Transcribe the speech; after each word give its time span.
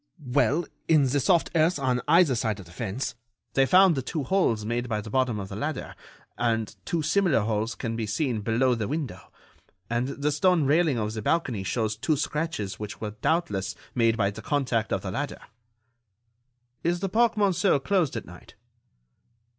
"Well, 0.33 0.65
in 0.87 1.03
the 1.03 1.19
soft 1.19 1.51
earth 1.53 1.77
on 1.77 2.01
either 2.07 2.33
side 2.33 2.59
of 2.59 2.65
the 2.65 2.71
fence, 2.71 3.13
they 3.53 3.67
found 3.67 3.93
the 3.93 4.01
two 4.01 4.23
holes 4.23 4.65
made 4.65 4.89
by 4.89 4.99
the 4.99 5.11
bottom 5.11 5.39
of 5.39 5.47
the 5.49 5.55
ladder, 5.55 5.93
and 6.39 6.75
two 6.85 7.03
similar 7.03 7.41
holes 7.41 7.75
can 7.75 7.95
be 7.95 8.07
seen 8.07 8.41
below 8.41 8.73
the 8.73 8.87
window. 8.87 9.31
And 9.91 10.07
the 10.07 10.31
stone 10.31 10.63
railing 10.65 10.97
of 10.97 11.13
the 11.13 11.21
balcony 11.21 11.61
shows 11.63 11.95
two 11.95 12.15
scratches 12.17 12.79
which 12.79 12.99
were 12.99 13.11
doubtless 13.11 13.75
made 13.93 14.17
by 14.17 14.31
the 14.31 14.41
contact 14.41 14.91
of 14.91 15.03
the 15.03 15.11
ladder." 15.11 15.37
"Is 16.83 17.01
the 17.01 17.07
Parc 17.07 17.35
Monceau 17.37 17.79
closed 17.79 18.15
at 18.17 18.25
night?" 18.25 18.55